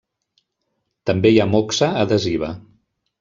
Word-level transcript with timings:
També 1.09 1.31
hi 1.33 1.37
ha 1.43 1.47
moxa 1.51 1.91
adhesiva. 2.05 2.51